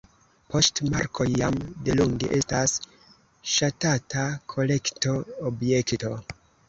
[0.53, 2.73] Poŝtmarkoj jam delonge estas
[3.57, 6.15] ŝatata kolekto-objekto.